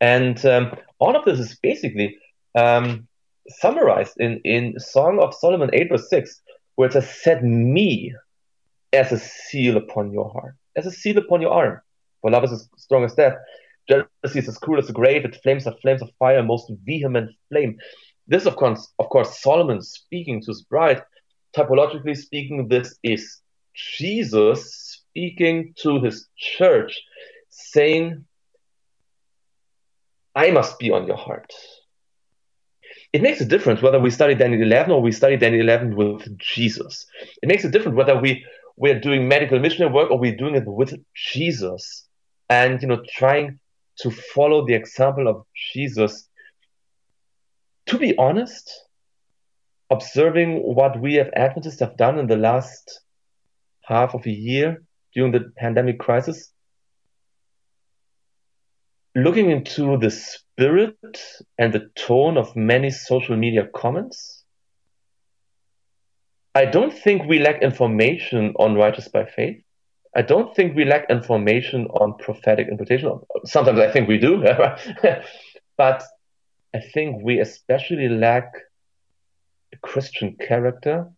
[0.01, 2.16] And um, all of this is basically
[2.55, 3.07] um,
[3.49, 6.40] summarized in, in Song of Solomon 8 verse 6,
[6.77, 8.14] where it says, Set me
[8.92, 11.81] as a seal upon your heart, as a seal upon your arm.
[12.22, 13.35] For love is as strong as death.
[13.88, 15.25] Jealousy is as cruel as the grave.
[15.25, 17.79] It flames are flames of fire, most vehement flame.
[18.28, 21.02] This, of course, of course, Solomon speaking to his bride.
[21.56, 23.40] Typologically speaking, this is
[23.74, 27.00] Jesus speaking to his church,
[27.48, 28.24] saying,
[30.34, 31.52] I must be on your heart.
[33.12, 36.38] It makes a difference whether we study Daniel 11 or we study Daniel 11 with
[36.38, 37.07] Jesus.
[37.42, 38.44] It makes a difference whether we,
[38.76, 42.07] we're doing medical missionary work or we're doing it with Jesus
[42.51, 43.59] and, you know, trying
[44.01, 46.26] to follow the example of Jesus
[47.87, 48.84] to be honest,
[49.91, 53.01] observing what we as Adventists have done in the last
[53.82, 54.82] half of a year
[55.14, 56.53] during the pandemic crisis,
[59.14, 60.97] looking into the spirit
[61.59, 64.45] and the tone of many social media comments,
[66.55, 69.62] I don't think we lack information on righteous by faith.
[70.14, 73.20] I don't think we lack information on prophetic interpretation.
[73.45, 74.43] Sometimes I think we do,
[75.76, 76.03] but
[76.74, 78.52] I think we especially lack
[79.72, 81.08] a Christian character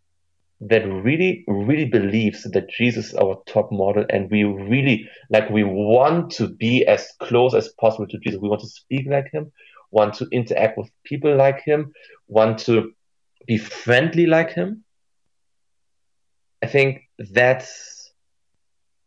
[0.61, 5.63] that really, really believes that Jesus is our top model and we really, like, we
[5.63, 8.41] want to be as close as possible to Jesus.
[8.41, 9.53] We want to speak like him,
[9.91, 11.93] want to interact with people like him,
[12.27, 12.93] want to
[13.47, 14.85] be friendly like him.
[16.63, 18.13] I think that's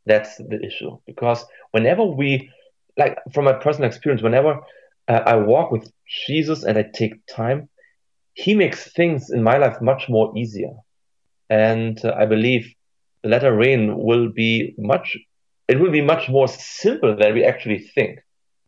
[0.05, 2.49] that's the issue because whenever we
[2.97, 4.59] like from my personal experience whenever
[5.17, 5.91] I walk with
[6.27, 7.69] Jesus and I take time
[8.33, 10.73] he makes things in my life much more easier
[11.49, 12.73] and uh, I believe
[13.23, 15.17] the latter rain will be much
[15.67, 18.17] it will be much more simple than we actually think.
[18.17, 18.23] It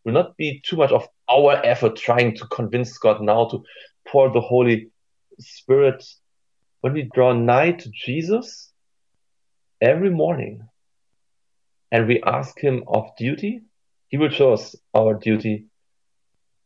[0.06, 3.64] will not be too much of our effort trying to convince God now to
[4.08, 4.90] pour the Holy
[5.40, 6.06] Spirit.
[6.80, 8.72] When we draw nigh to Jesus
[9.82, 10.62] every morning
[11.92, 13.64] and we ask Him of duty,
[14.08, 15.66] He will show us our duty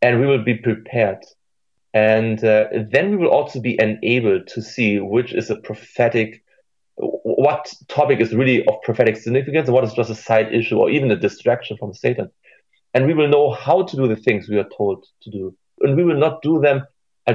[0.01, 1.23] and we will be prepared
[1.97, 6.43] and uh, then we will also be enabled to see which is a prophetic,
[6.95, 10.91] what topic is really of prophetic significance and what is just a side issue or
[10.91, 12.29] even a distraction from Satan.
[12.93, 15.55] And we will know how to do the things we are told to do.
[15.81, 16.83] And we will not do them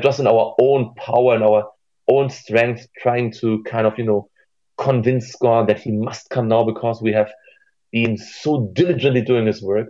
[0.00, 1.68] just in our own power and our
[2.08, 4.28] own strength, trying to kind of, you know,
[4.78, 7.32] convince God that he must come now because we have
[7.90, 9.88] been so diligently doing his work.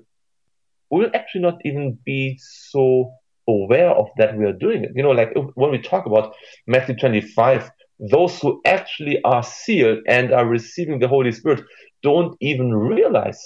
[0.92, 3.14] We will actually not even be so
[3.48, 4.92] aware of that we are doing it.
[4.94, 6.34] You know, like when we talk about
[6.66, 11.64] Matthew 25, those who actually are sealed and are receiving the Holy Spirit
[12.02, 13.40] don't even realize,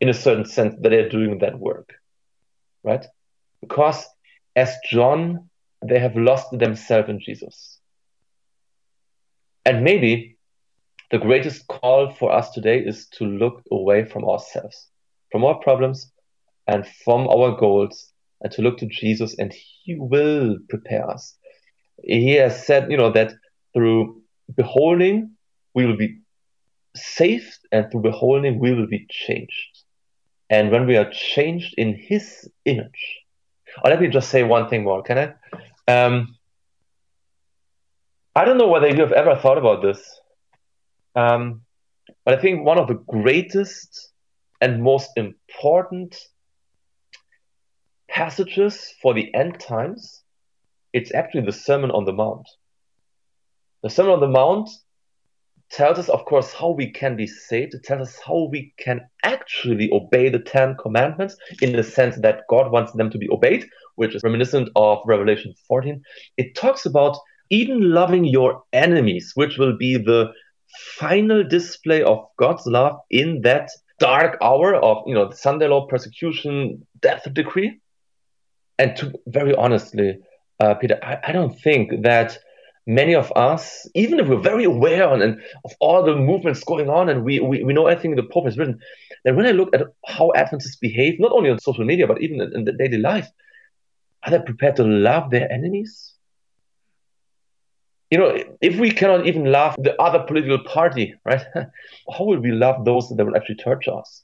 [0.00, 1.90] in a certain sense, that they're doing that work,
[2.82, 3.04] right?
[3.60, 4.02] Because
[4.56, 5.50] as John,
[5.86, 7.78] they have lost themselves in Jesus.
[9.66, 10.38] And maybe
[11.10, 14.88] the greatest call for us today is to look away from ourselves,
[15.30, 16.10] from our problems,
[16.66, 21.36] and from our goals and to look to Jesus, and He will prepare us.
[22.02, 23.34] He has said, you know, that
[23.72, 24.22] through
[24.56, 25.32] beholding
[25.74, 26.18] we will be
[26.94, 29.78] saved, and through beholding we will be changed.
[30.50, 33.20] And when we are changed in His image,
[33.82, 35.18] oh, let me just say one thing more, can
[35.88, 35.92] I?
[35.92, 36.36] Um,
[38.34, 40.20] I don't know whether you have ever thought about this,
[41.14, 41.62] um,
[42.24, 44.10] but I think one of the greatest
[44.60, 46.18] and most important
[48.12, 50.22] passages for the end times,
[50.92, 52.46] it's actually the Sermon on the Mount.
[53.82, 54.68] The Sermon on the Mount
[55.70, 57.72] tells us, of course, how we can be saved.
[57.72, 62.42] It tells us how we can actually obey the Ten Commandments in the sense that
[62.50, 63.64] God wants them to be obeyed,
[63.96, 66.02] which is reminiscent of Revelation 14.
[66.36, 67.16] It talks about
[67.48, 70.32] even loving your enemies, which will be the
[70.98, 75.86] final display of God's love in that dark hour of, you know, the Sunday law,
[75.86, 77.80] persecution, death decree
[78.78, 80.18] and to very honestly,
[80.60, 82.38] uh, Peter, I, I, don't think that
[82.86, 86.88] many of us, even if we're very aware on, and of all the movements going
[86.88, 88.78] on and we, we, we know everything the Pope has written,
[89.24, 92.40] then when I look at how Adventists behave, not only on social media, but even
[92.40, 93.28] in, in the daily life,
[94.24, 96.14] are they prepared to love their enemies?
[98.10, 102.52] You know, if we cannot even love the other political party, right, how will we
[102.52, 104.22] love those that will actually touch us?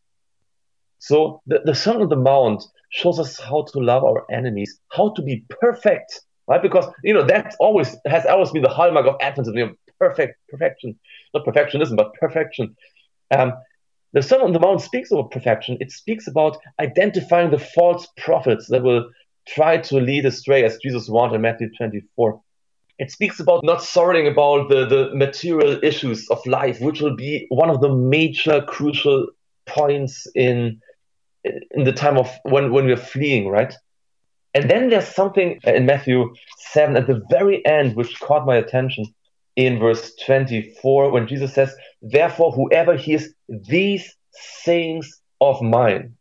[0.99, 5.11] So the, the Sermon on the Mount shows us how to love our enemies, how
[5.15, 6.63] to be perfect, right?
[6.63, 10.39] Because you know that always has always been the hallmark of Adventism, you know, perfect,
[10.49, 10.99] perfection,
[11.35, 12.77] not perfectionism, but perfection.
[13.31, 13.53] Um,
[14.13, 15.77] the Sermon on the Mount speaks about perfection.
[15.81, 19.11] It speaks about identifying the false prophets that will
[19.47, 22.41] try to lead astray, as Jesus warned in Matthew 24.
[22.99, 27.47] It speaks about not sorrying about the, the material issues of life, which will be
[27.51, 29.29] one of the major crucial
[29.67, 30.81] points in
[31.45, 33.75] in the time of when when we're fleeing, right?
[34.55, 36.35] And then there's something in Matthew
[36.73, 39.05] 7 at the very end which caught my attention
[39.57, 46.15] in verse 24 when Jesus says, Therefore, whoever hears these sayings of mine,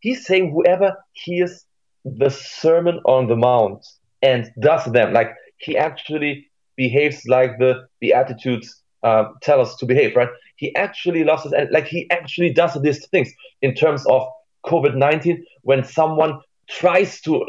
[0.00, 1.64] he's saying, whoever hears
[2.04, 3.84] the Sermon on the Mount
[4.22, 10.16] and does them, like he actually behaves like the Beatitudes uh, tell us to behave,
[10.16, 10.28] right?
[10.56, 13.32] He actually loves us, and like he actually does these things
[13.62, 14.26] in terms of
[14.64, 17.44] COVID 19 when someone tries to,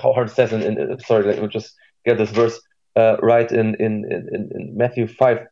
[0.00, 2.60] how hard it says in, in sorry, let me just get this verse
[2.96, 5.46] uh, right in, in, in, in, Matthew 5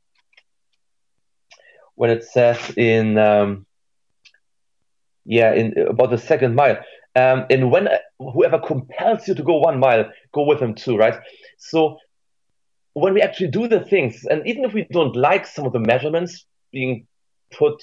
[1.94, 3.66] when it says in, um,
[5.24, 6.76] yeah, in about the second mile.
[7.14, 7.88] Um, and when
[8.18, 11.18] whoever compels you to go one mile, go with him too, right?
[11.56, 11.98] So
[12.92, 15.78] when we actually do the things, and even if we don't like some of the
[15.78, 17.06] measurements being
[17.50, 17.82] put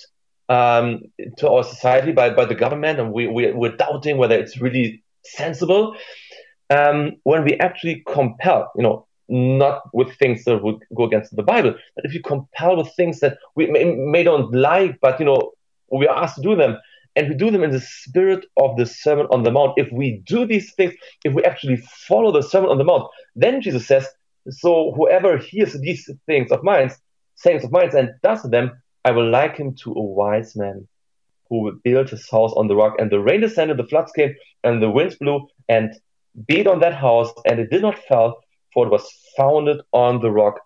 [0.49, 1.01] um,
[1.37, 5.03] to our society by, by the government, and we, we, we're doubting whether it's really
[5.23, 5.95] sensible.
[6.69, 11.43] Um, when we actually compel, you know, not with things that would go against the
[11.43, 15.25] Bible, but if you compel with things that we may, may don't like, but you
[15.25, 15.51] know
[15.91, 16.77] we are asked to do them,
[17.15, 19.73] and we do them in the spirit of the Sermon on the Mount.
[19.77, 23.61] If we do these things, if we actually follow the Sermon on the Mount, then
[23.61, 24.07] Jesus says,
[24.49, 26.91] "So whoever hears these things of mine,
[27.35, 28.71] sayings of mine, and does them,
[29.05, 30.87] I will like him to a wise man."
[31.49, 34.33] Who built his house on the rock, and the rain descended, the floods came,
[34.63, 35.93] and the winds blew and
[36.47, 38.41] beat on that house, and it did not fall,
[38.73, 40.59] for it was founded on the rock.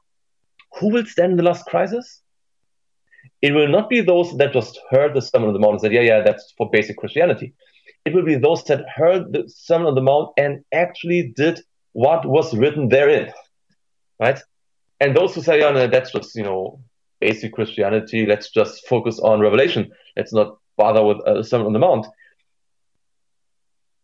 [0.80, 2.22] Who will stand in the last crisis?
[3.42, 5.92] It will not be those that just heard the Sermon on the Mount and said,
[5.92, 7.54] yeah, yeah, that's for basic Christianity.
[8.06, 11.60] It will be those that heard the Sermon on the Mount and actually did
[11.92, 13.34] what was written therein,
[14.20, 14.40] right?
[15.02, 16.80] And those who say, yeah, no, that's just, you know,
[17.20, 18.26] basic Christianity.
[18.26, 19.92] Let's just focus on Revelation.
[20.16, 22.08] Let's not bother with uh, a Sermon on the Mount.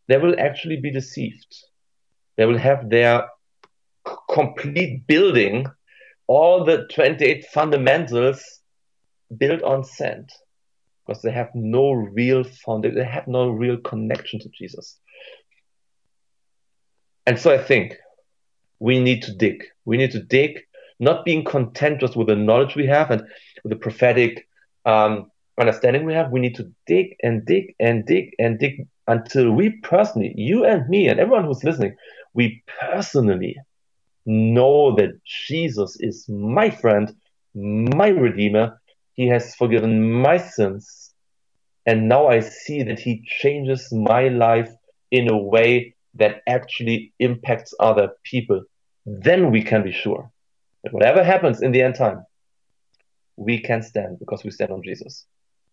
[0.07, 1.55] They will actually be deceived.
[2.35, 3.27] They will have their
[4.29, 5.67] complete building,
[6.27, 8.59] all the 28 fundamentals
[9.37, 10.29] built on sand
[11.05, 14.99] because they have no real foundation, they have no real connection to Jesus.
[17.25, 17.97] And so I think
[18.79, 19.63] we need to dig.
[19.85, 20.61] We need to dig,
[21.03, 23.21] not being content just with the knowledge we have and
[23.63, 24.47] with the prophetic
[24.85, 26.31] um, understanding we have.
[26.31, 30.87] We need to dig and dig and dig and dig until we personally, you and
[30.89, 31.95] me and everyone who's listening,
[32.33, 33.57] we personally
[34.25, 37.13] know that Jesus is my friend,
[37.53, 38.79] my Redeemer.
[39.13, 41.13] He has forgiven my sins.
[41.85, 44.71] And now I see that He changes my life
[45.11, 48.63] in a way that actually impacts other people.
[49.05, 50.31] Then we can be sure
[50.83, 52.25] that whatever happens in the end time,
[53.35, 55.25] we can stand because we stand on Jesus.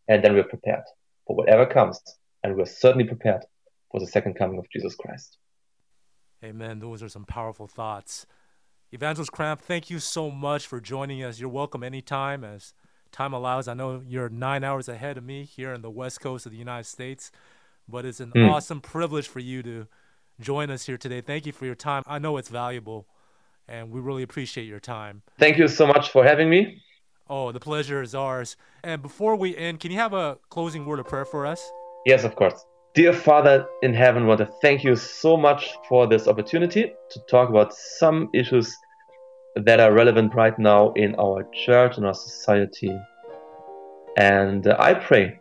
[0.08, 0.84] And then we're prepared
[1.26, 2.00] for whatever comes.
[2.42, 3.42] And we're certainly prepared
[3.90, 5.36] for the second coming of Jesus Christ.
[6.42, 6.78] Amen.
[6.78, 8.26] Those are some powerful thoughts.
[8.92, 11.38] Evangelist Kramp, thank you so much for joining us.
[11.38, 12.72] You're welcome anytime as
[13.12, 13.68] time allows.
[13.68, 16.58] I know you're nine hours ahead of me here in the west coast of the
[16.58, 17.30] United States,
[17.88, 18.50] but it's an mm.
[18.50, 19.86] awesome privilege for you to
[20.40, 21.20] join us here today.
[21.20, 22.02] Thank you for your time.
[22.06, 23.06] I know it's valuable,
[23.70, 25.22] and we really appreciate your time.
[25.38, 26.82] Thank you so much for having me.
[27.28, 28.56] Oh, the pleasure is ours.
[28.82, 31.70] And before we end, can you have a closing word of prayer for us?
[32.04, 32.66] Yes, of course.
[32.92, 37.20] Dear Father in heaven, I want to thank you so much for this opportunity to
[37.30, 38.76] talk about some issues
[39.54, 42.98] that are relevant right now in our church and our society.
[44.16, 45.38] And I pray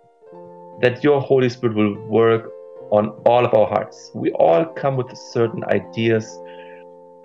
[0.81, 2.51] that your Holy Spirit will work
[2.91, 4.11] on all of our hearts.
[4.13, 6.39] We all come with certain ideas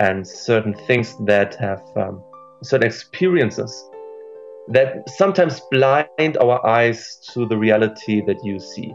[0.01, 2.23] and certain things that have um,
[2.63, 3.89] certain experiences
[4.69, 8.95] that sometimes blind our eyes to the reality that you see.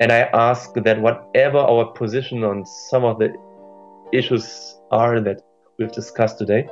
[0.00, 3.34] And I ask that whatever our position on some of the
[4.12, 5.42] issues are that
[5.78, 6.68] we've discussed today,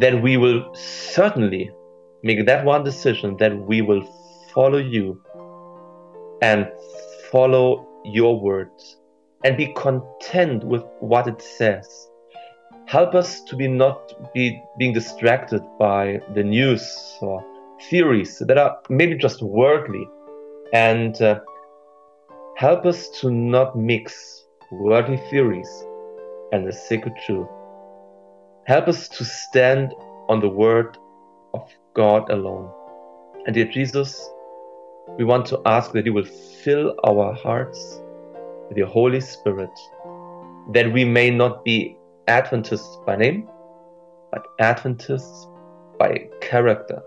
[0.00, 1.70] that we will certainly
[2.22, 4.02] make that one decision that we will
[4.52, 5.20] follow you
[6.42, 6.68] and
[7.30, 8.96] follow your words
[9.46, 12.08] and be content with what it says.
[12.86, 16.84] Help us to be not be being distracted by the news
[17.20, 17.44] or
[17.88, 20.08] theories that are maybe just worldly
[20.72, 21.40] and uh,
[22.56, 25.68] Help us to not mix worldly theories
[26.52, 27.46] and the sacred truth.
[28.64, 29.92] Help us to stand
[30.30, 30.96] on the word
[31.52, 32.72] of God alone.
[33.44, 34.26] And dear Jesus,
[35.18, 38.00] we want to ask that you will fill our hearts
[38.74, 39.70] your Holy Spirit,
[40.72, 41.96] that we may not be
[42.28, 43.48] Adventists by name,
[44.32, 45.46] but Adventists
[45.98, 47.02] by character,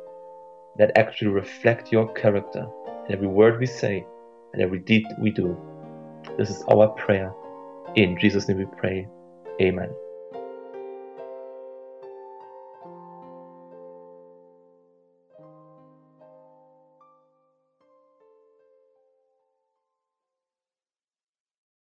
[0.78, 2.68] that actually reflect your character
[3.08, 4.06] in every word we say
[4.54, 5.58] and every deed we do.
[6.38, 7.34] This is our prayer.
[7.96, 9.08] In Jesus' name we pray.
[9.62, 9.90] Amen.